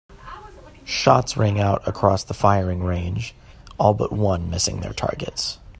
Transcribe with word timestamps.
Shots 0.83 1.37
rang 1.37 1.59
out 1.59 1.87
across 1.87 2.23
the 2.23 2.33
firing 2.33 2.83
range, 2.83 3.35
all 3.77 3.93
but 3.93 4.11
one 4.11 4.49
missing 4.49 4.79
their 4.79 4.93
targets. 4.93 5.59